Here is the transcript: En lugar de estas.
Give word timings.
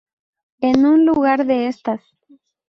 En 0.61 1.05
lugar 1.05 1.45
de 1.45 1.67
estas. 1.67 2.01